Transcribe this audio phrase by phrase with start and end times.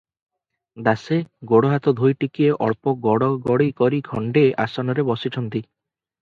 [0.85, 1.17] ଦାସେ
[1.51, 5.63] ଗୋଡ଼ ହାତ ଧୋଇ ଟିକିଏ ଅଳ୍ପ ଗଡ଼ ଗଡ଼ି କରି ଖଣ୍ଡେ ଆସନରେ ବସିଛନ୍ତି।